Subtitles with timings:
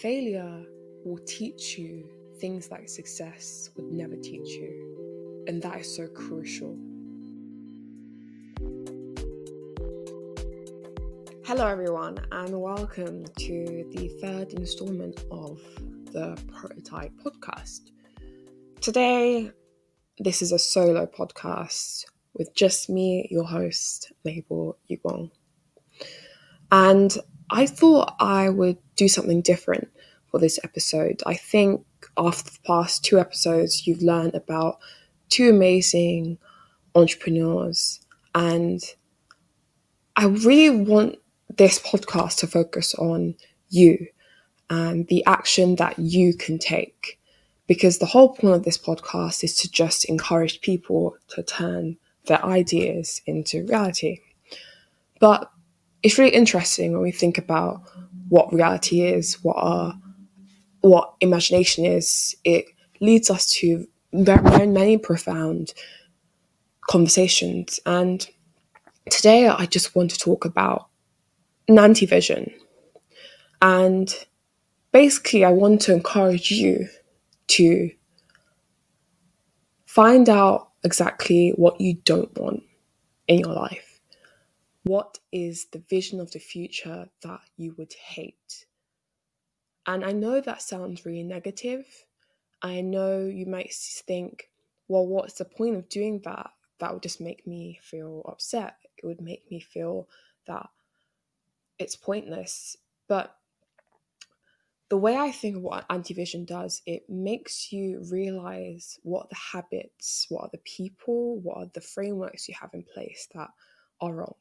[0.00, 0.64] failure
[1.04, 2.08] will teach you
[2.40, 5.44] things like success would never teach you.
[5.46, 6.78] And that is so crucial.
[11.44, 15.60] Hello, everyone, and welcome to the third installment of
[16.06, 17.90] the Prototype podcast.
[18.80, 19.50] Today,
[20.18, 25.30] this is a solo podcast with just me, your host, Mabel Ubong.
[26.70, 27.14] And
[27.52, 29.88] I thought I would do something different
[30.30, 31.22] for this episode.
[31.26, 31.84] I think
[32.16, 34.78] after the past two episodes, you've learned about
[35.28, 36.38] two amazing
[36.94, 38.00] entrepreneurs,
[38.34, 38.82] and
[40.16, 41.18] I really want
[41.56, 43.34] this podcast to focus on
[43.68, 44.06] you
[44.70, 47.18] and the action that you can take.
[47.66, 52.44] Because the whole point of this podcast is to just encourage people to turn their
[52.44, 54.20] ideas into reality.
[55.20, 55.50] But
[56.02, 57.82] it's really interesting when we think about
[58.28, 59.94] what reality is, what our
[60.80, 62.34] what imagination is.
[62.44, 62.66] It
[63.00, 65.74] leads us to very many profound
[66.90, 67.78] conversations.
[67.86, 68.28] And
[69.10, 70.88] today, I just want to talk about
[71.70, 72.52] Nantivision.
[73.60, 74.12] And
[74.90, 76.88] basically, I want to encourage you
[77.48, 77.90] to
[79.86, 82.64] find out exactly what you don't want
[83.28, 83.91] in your life
[84.84, 88.66] what is the vision of the future that you would hate?
[89.86, 91.86] And I know that sounds really negative.
[92.62, 94.48] I know you might think,
[94.88, 96.50] well, what's the point of doing that?
[96.78, 98.76] That would just make me feel upset.
[98.96, 100.08] It would make me feel
[100.46, 100.68] that
[101.78, 102.76] it's pointless.
[103.08, 103.36] But
[104.88, 110.26] the way I think of what anti-vision does, it makes you realize what the habits,
[110.28, 113.50] what are the people, what are the frameworks you have in place that
[114.00, 114.34] are wrong.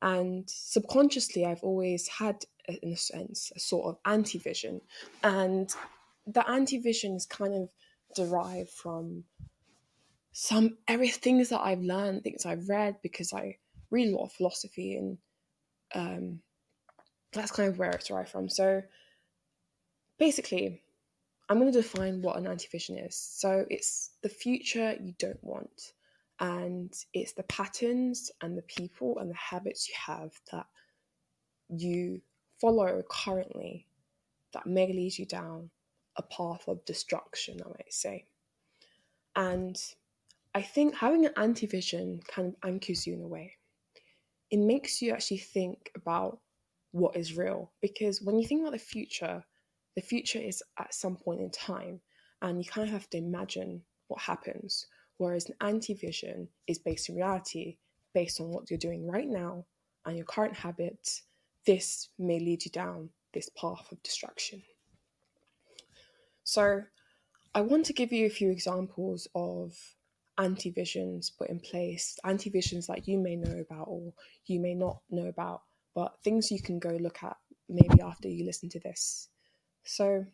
[0.00, 4.80] And subconsciously, I've always had, in a sense, a sort of anti vision.
[5.22, 5.72] And
[6.26, 7.68] the anti vision is kind of
[8.14, 9.24] derived from
[10.32, 13.56] some every things that I've learned, things I've read, because I
[13.90, 15.18] read a lot of philosophy, and
[15.94, 16.40] um,
[17.32, 18.48] that's kind of where it's derived from.
[18.48, 18.82] So
[20.18, 20.82] basically,
[21.48, 23.16] I'm going to define what an anti vision is.
[23.16, 25.92] So it's the future you don't want
[26.40, 30.66] and it's the patterns and the people and the habits you have that
[31.68, 32.20] you
[32.60, 33.86] follow currently
[34.52, 35.70] that may lead you down
[36.16, 38.26] a path of destruction, I might say.
[39.36, 39.76] And
[40.54, 43.54] I think having an anti vision kind of anchors you in a way.
[44.50, 46.38] It makes you actually think about
[46.92, 47.70] what is real.
[47.82, 49.44] Because when you think about the future,
[49.94, 52.00] the future is at some point in time,
[52.40, 54.86] and you kind of have to imagine what happens
[55.18, 57.76] whereas an anti vision is based in reality,
[58.14, 59.64] based on what you're doing right now
[60.06, 61.22] and your current habits.
[61.66, 64.62] This may lead you down this path of destruction.
[66.44, 66.82] So,
[67.54, 69.76] I want to give you a few examples of
[70.38, 74.12] anti visions put in place, anti visions that you may know about or
[74.46, 75.62] you may not know about,
[75.94, 77.36] but things you can go look at
[77.68, 79.28] maybe after you listen to this.
[79.84, 80.24] So,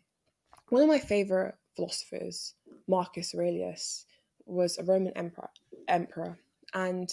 [0.69, 2.53] one of my favorite philosophers,
[2.87, 4.05] Marcus Aurelius,
[4.45, 5.49] was a Roman emperor,
[5.87, 6.37] emperor,
[6.73, 7.09] and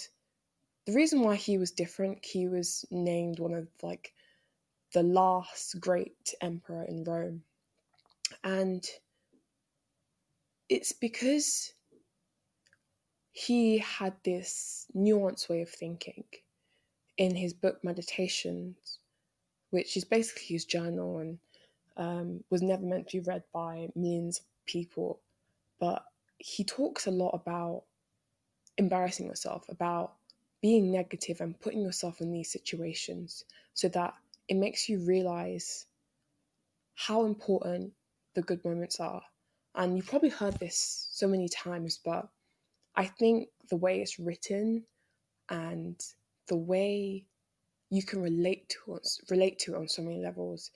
[0.87, 4.13] the reason why he was different, he was named one of like
[4.93, 7.43] the last great emperor in Rome,
[8.45, 8.85] and
[10.69, 11.73] it's because
[13.33, 16.25] he had this nuanced way of thinking
[17.19, 18.99] in his book Meditations,
[19.71, 21.39] which is basically his journal and
[21.97, 25.21] um, was never meant to be read by millions of people,
[25.81, 26.05] but
[26.45, 27.85] he talks a lot about
[28.77, 30.15] embarrassing yourself, about
[30.61, 33.45] being negative and putting yourself in these situations
[33.75, 34.15] so that
[34.49, 35.87] it makes you realize
[36.95, 37.93] how important
[38.35, 39.23] the good moments are.
[39.77, 42.29] And you've probably heard this so many times, but
[42.97, 44.85] I think the way it's written
[45.49, 45.97] and
[46.49, 47.25] the way
[47.89, 49.01] you can relate to
[49.31, 50.73] relate to it on so many levels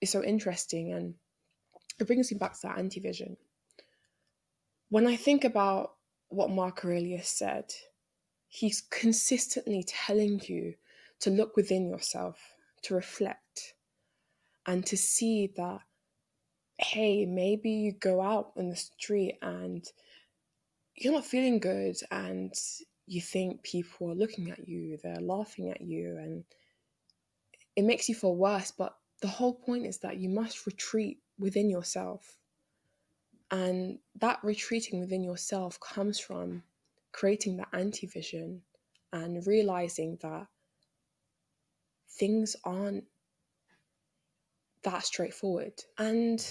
[0.00, 1.14] is so interesting and
[1.98, 3.36] it brings me back to that anti-vision
[4.90, 5.92] when I think about
[6.28, 7.72] what Mark Aurelius said,
[8.48, 10.74] he's consistently telling you
[11.20, 12.38] to look within yourself,
[12.82, 13.74] to reflect,
[14.66, 15.80] and to see that,
[16.78, 19.84] hey, maybe you go out in the street and
[20.94, 22.54] you're not feeling good and
[23.06, 26.44] you think people are looking at you, they're laughing at you, and
[27.76, 28.70] it makes you feel worse.
[28.70, 32.37] But the whole point is that you must retreat within yourself
[33.50, 36.62] and that retreating within yourself comes from
[37.12, 38.62] creating that anti vision
[39.12, 40.46] and realizing that
[42.10, 43.04] things aren't
[44.82, 45.72] that straightforward.
[45.98, 46.44] And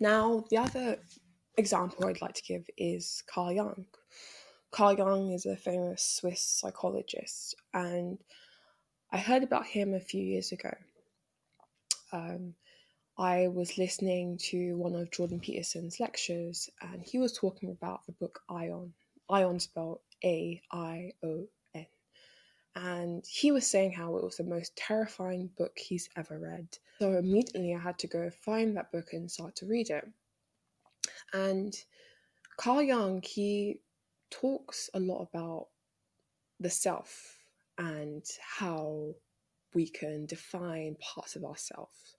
[0.00, 0.98] now, the other
[1.56, 3.86] example I'd like to give is Carl Jung.
[4.70, 8.18] Carl Jung is a famous Swiss psychologist, and
[9.12, 10.72] I heard about him a few years ago.
[12.12, 12.54] Um,
[13.16, 18.12] I was listening to one of Jordan Peterson's lectures, and he was talking about the
[18.12, 18.90] book Aion,
[19.30, 21.46] Aion spelled A I O
[21.76, 21.86] N.
[22.74, 26.66] And he was saying how it was the most terrifying book he's ever read.
[26.98, 30.04] So immediately I had to go find that book and start to read it.
[31.32, 31.72] And
[32.56, 33.78] Carl Jung, he
[34.30, 35.68] talks a lot about
[36.58, 37.38] the self
[37.78, 39.14] and how
[39.72, 42.16] we can define parts of ourselves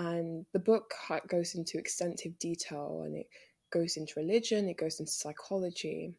[0.00, 0.94] and the book
[1.28, 3.28] goes into extensive detail and it
[3.70, 6.14] goes into religion, it goes into psychology.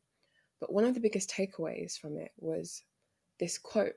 [0.59, 2.83] But one of the biggest takeaways from it was
[3.39, 3.95] this quote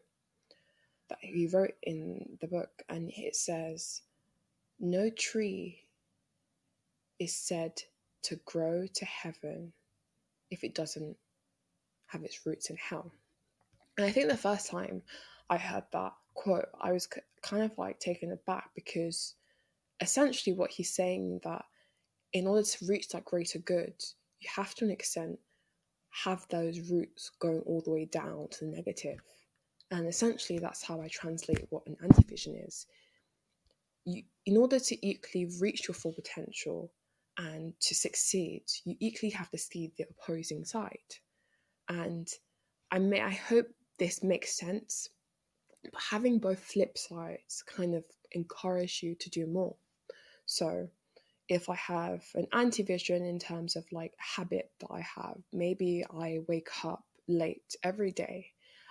[1.11, 4.01] that he wrote in the book, and it says,
[4.81, 5.81] No tree
[7.19, 7.73] is said
[8.23, 9.75] to grow to heaven
[10.51, 11.19] if it doesn't
[12.07, 13.13] have its roots in hell.
[13.99, 15.03] And I think the first time
[15.51, 17.07] I heard that quote, I was
[17.43, 19.35] kind of like taken aback because
[20.01, 21.65] essentially what he's saying that
[22.33, 23.95] in order to reach that greater good,
[24.41, 25.39] you have to an extent
[26.25, 29.19] have those roots going all the way down to the negative.
[29.91, 32.87] And essentially that's how I translate what an anti-vision is.
[34.05, 36.93] You in order to equally reach your full potential
[37.39, 40.99] and to succeed, you equally have to see the opposing side.
[41.89, 42.29] And
[42.91, 43.67] I may I hope
[43.99, 45.09] this makes sense.
[45.83, 49.77] But having both flip sides kind of encourage you to do more.
[50.47, 50.89] So
[51.49, 56.41] if I have an anti-vision in terms of like habit that I have, maybe I
[56.49, 58.47] wake up late every day.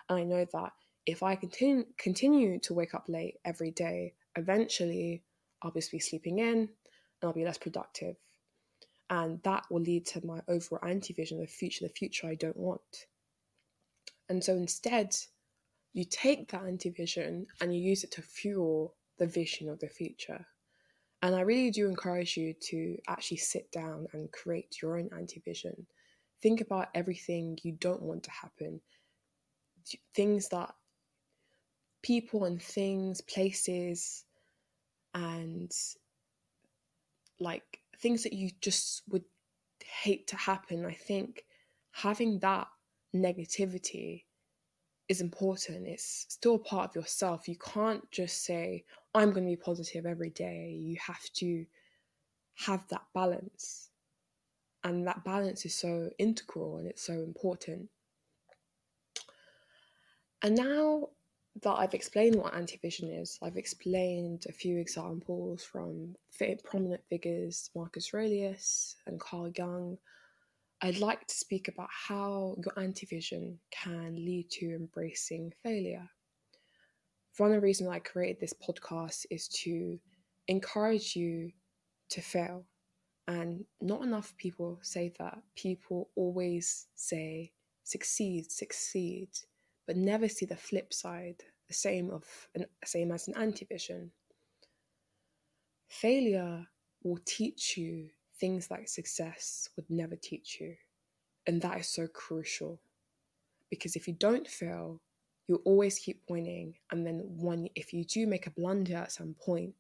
[0.09, 0.71] And I know that
[1.05, 5.23] if I continue continue to wake up late every day, eventually
[5.61, 6.69] I'll just be sleeping in and
[7.23, 8.15] I'll be less productive.
[9.09, 12.57] And that will lead to my overall anti-vision of the future, the future I don't
[12.57, 13.07] want.
[14.29, 15.15] And so instead,
[15.93, 20.45] you take that anti-vision and you use it to fuel the vision of the future.
[21.23, 25.39] And I really do encourage you to actually sit down and create your own anti
[25.39, 25.87] vision.
[26.41, 28.81] Think about everything you don't want to happen,
[30.13, 30.75] things that
[32.01, 34.25] people and things, places,
[35.13, 35.71] and
[37.39, 39.23] like things that you just would
[39.81, 40.85] hate to happen.
[40.85, 41.45] I think
[41.93, 42.67] having that
[43.15, 44.25] negativity
[45.09, 45.87] is important.
[45.87, 47.47] It's still part of yourself.
[47.47, 50.77] You can't just say, I'm going to be positive every day.
[50.79, 51.65] You have to
[52.55, 53.89] have that balance.
[54.83, 57.89] And that balance is so integral and it's so important.
[60.41, 61.09] And now
[61.61, 66.15] that I've explained what anti-vision is, I've explained a few examples from
[66.65, 69.97] prominent figures, Marcus Aurelius and Carl Jung,
[70.85, 76.09] I'd like to speak about how your anti-vision can lead to embracing failure.
[77.37, 79.97] One of the reasons I created this podcast is to
[80.49, 81.53] encourage you
[82.09, 82.65] to fail.
[83.29, 85.37] And not enough people say that.
[85.55, 87.53] People always say
[87.85, 89.29] succeed, succeed,
[89.87, 92.25] but never see the flip side, the same of
[92.55, 94.11] an, same as an anti-vision.
[95.87, 96.67] Failure
[97.03, 98.09] will teach you
[98.39, 100.75] things like success would never teach you.
[101.45, 102.79] And that is so crucial
[103.69, 105.01] because if you don't fail,
[105.47, 106.75] you'll always keep winning.
[106.91, 109.73] And then when if you do make a blunder at some point,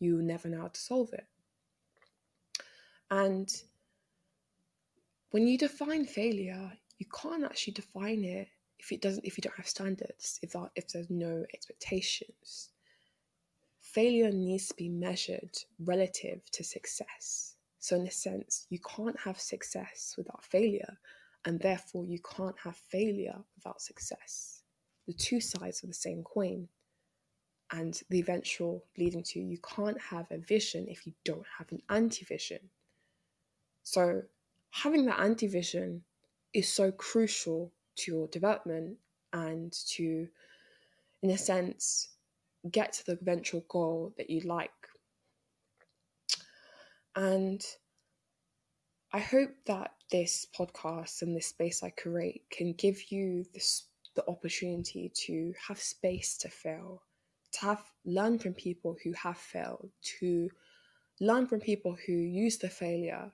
[0.00, 1.26] you never know how to solve it.
[3.10, 3.48] And
[5.30, 9.56] when you define failure, you can't actually define it if it doesn't if you don't
[9.56, 12.70] have standards, if that, if there's no expectations.
[13.80, 17.53] Failure needs to be measured relative to success.
[17.84, 20.96] So, in a sense, you can't have success without failure,
[21.44, 24.62] and therefore you can't have failure without success.
[25.06, 26.66] The two sides of the same coin,
[27.70, 31.82] and the eventual leading to you can't have a vision if you don't have an
[31.90, 32.70] anti vision.
[33.82, 34.22] So,
[34.70, 36.04] having that anti vision
[36.54, 38.96] is so crucial to your development
[39.34, 40.26] and to,
[41.22, 42.08] in a sense,
[42.70, 44.70] get to the eventual goal that you like
[47.16, 47.64] and
[49.12, 53.84] I hope that this podcast and this space I create can give you this,
[54.16, 57.02] the opportunity to have space to fail,
[57.52, 59.90] to have learn from people who have failed,
[60.20, 60.50] to
[61.20, 63.30] learn from people who use the failure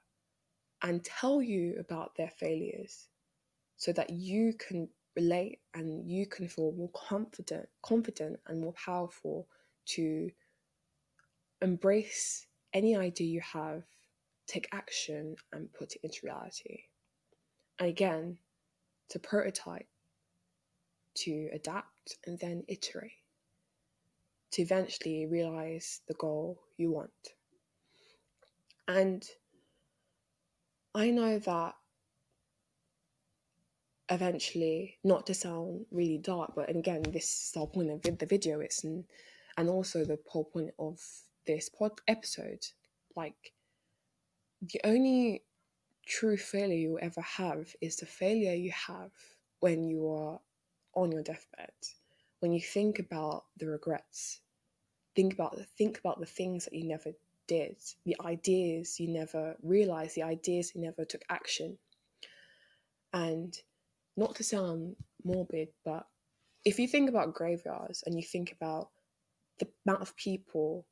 [0.83, 3.09] and tell you about their failures
[3.77, 9.49] so that you can relate and you can feel more confident confident and more powerful
[9.85, 10.31] to
[11.63, 13.83] embrace any idea you have,
[14.47, 16.85] take action, and put it into reality.
[17.79, 18.39] And again,
[19.11, 19.89] to prototype,
[21.15, 23.13] to adapt, and then iterate
[24.53, 27.11] to eventually realize the goal you want.
[28.89, 29.25] And
[30.95, 31.75] I know that
[34.09, 38.27] eventually, not to sound really dark, but again, this is the whole point of the
[38.27, 38.61] video.
[38.61, 39.05] It's and
[39.57, 41.01] and also the whole point of
[41.47, 42.65] this pod episode.
[43.17, 43.53] Like
[44.63, 45.43] the only
[46.07, 49.11] true failure you'll ever have is the failure you have
[49.61, 50.41] when you are
[50.95, 51.73] on your deathbed.
[52.41, 54.41] When you think about the regrets,
[55.15, 57.13] think about the think about the things that you never
[57.47, 61.79] did, the ideas you never realized, the ideas you never took action.
[63.13, 63.57] And
[64.17, 66.07] not to sound morbid, but
[66.65, 68.91] if you think about graveyards and you think about
[69.59, 70.87] the amount of people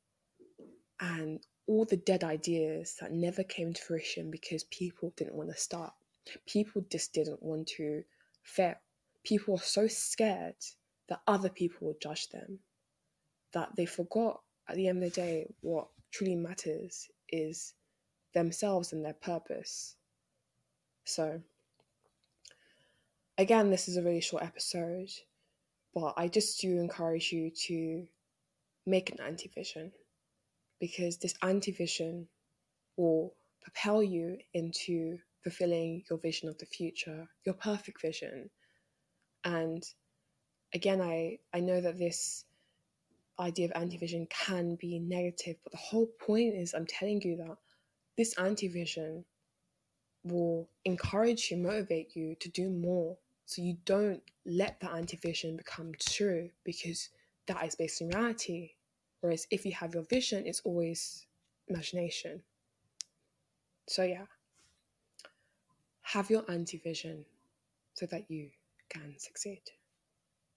[0.99, 5.57] and all the dead ideas that never came to fruition because people didn't want to
[5.57, 5.93] start,
[6.47, 8.03] people just didn't want to
[8.43, 8.75] fail.
[9.23, 10.55] People were so scared
[11.07, 12.59] that other people would judge them
[13.53, 17.73] that they forgot at the end of the day what truly matters is
[18.33, 19.95] themselves and their purpose.
[21.05, 21.41] So,
[23.37, 25.09] again, this is a really short episode,
[25.93, 28.07] but I just do encourage you to
[28.85, 29.91] make an anti vision
[30.79, 32.27] because this anti vision
[32.97, 38.49] will propel you into fulfilling your vision of the future, your perfect vision.
[39.43, 39.83] And
[40.73, 42.45] again, I, I know that this
[43.39, 47.57] idea of anti-vision can be negative but the whole point is i'm telling you that
[48.17, 49.23] this anti-vision
[50.23, 55.91] will encourage you motivate you to do more so you don't let the anti-vision become
[55.99, 57.09] true because
[57.47, 58.71] that is based in reality
[59.21, 61.25] whereas if you have your vision it's always
[61.67, 62.41] imagination
[63.87, 64.25] so yeah
[66.01, 67.25] have your anti-vision
[67.93, 68.49] so that you
[68.89, 69.61] can succeed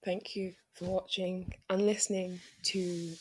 [0.05, 3.13] Thank you for watching and listening to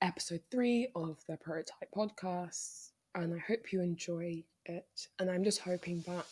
[0.00, 2.90] episode three of the Prototype Podcast.
[3.16, 5.08] And I hope you enjoy it.
[5.18, 6.24] And I'm just hoping that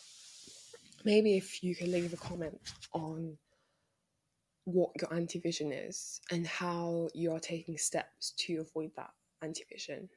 [1.03, 2.57] maybe if you could leave a comment
[2.93, 3.37] on
[4.65, 9.63] what your anti vision is and how you are taking steps to avoid that anti
[9.71, 10.09] vision.